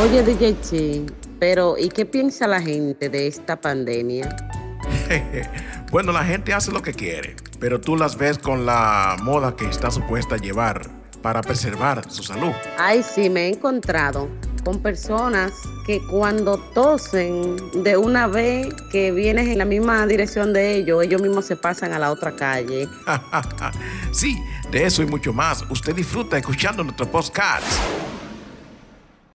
Oye, 0.00 0.22
DJ 0.22 0.56
Chi, 0.62 1.06
pero 1.38 1.76
¿y 1.76 1.90
qué 1.90 2.06
piensa 2.06 2.46
la 2.46 2.58
gente 2.58 3.10
de 3.10 3.26
esta 3.26 3.60
pandemia? 3.60 4.34
bueno, 5.90 6.10
la 6.10 6.24
gente 6.24 6.54
hace 6.54 6.72
lo 6.72 6.80
que 6.80 6.94
quiere, 6.94 7.36
pero 7.58 7.82
tú 7.82 7.98
las 7.98 8.16
ves 8.16 8.38
con 8.38 8.64
la 8.64 9.18
moda 9.22 9.54
que 9.54 9.66
está 9.66 9.90
supuesta 9.90 10.36
a 10.36 10.38
llevar 10.38 10.88
para 11.20 11.42
preservar 11.42 12.10
su 12.10 12.22
salud. 12.22 12.52
Ay, 12.78 13.02
sí, 13.02 13.28
me 13.28 13.42
he 13.42 13.48
encontrado 13.48 14.30
con 14.64 14.80
personas 14.80 15.52
que 15.86 16.00
cuando 16.10 16.56
tosen 16.72 17.58
de 17.84 17.98
una 17.98 18.26
vez 18.26 18.68
que 18.90 19.12
vienes 19.12 19.48
en 19.48 19.58
la 19.58 19.66
misma 19.66 20.06
dirección 20.06 20.54
de 20.54 20.76
ellos, 20.76 21.04
ellos 21.04 21.20
mismos 21.20 21.44
se 21.44 21.56
pasan 21.56 21.92
a 21.92 21.98
la 21.98 22.10
otra 22.10 22.34
calle. 22.34 22.88
sí, 24.12 24.42
de 24.70 24.86
eso 24.86 25.02
y 25.02 25.06
mucho 25.06 25.34
más. 25.34 25.62
Usted 25.68 25.94
disfruta 25.94 26.38
escuchando 26.38 26.82
nuestro 26.82 27.04
podcast 27.04 27.66